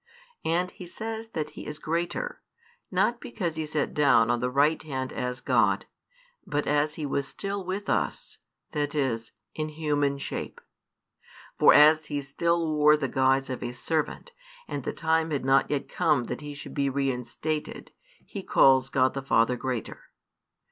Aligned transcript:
And 0.43 0.71
He 0.71 0.87
says 0.87 1.27
that 1.33 1.51
He 1.51 1.67
is 1.67 1.77
greater, 1.77 2.41
not 2.89 3.21
because 3.21 3.55
He 3.55 3.67
sat 3.67 3.93
down 3.93 4.31
on 4.31 4.39
the 4.39 4.49
right 4.49 4.81
hand 4.81 5.13
as 5.13 5.41
God, 5.41 5.85
but 6.43 6.65
as 6.65 6.95
He 6.95 7.05
was 7.05 7.27
still 7.27 7.63
with 7.63 7.87
us, 7.87 8.39
that 8.71 8.95
is, 8.95 9.31
in 9.53 9.69
human 9.69 10.17
shape. 10.17 10.59
For 11.59 11.71
as 11.71 12.07
He 12.07 12.19
still 12.21 12.65
wore 12.73 12.97
the 12.97 13.07
guise 13.07 13.47
of 13.51 13.61
a 13.61 13.73
servant, 13.73 14.31
and 14.67 14.81
the 14.83 14.91
time 14.91 15.29
had 15.29 15.45
not 15.45 15.69
yet 15.69 15.87
come 15.87 16.23
that 16.23 16.41
He 16.41 16.55
should 16.55 16.73
be 16.73 16.89
reinstated, 16.89 17.91
He 18.25 18.41
calls 18.41 18.89
God 18.89 19.13
the 19.13 19.21
Father 19.21 19.55
greater. 19.55 20.05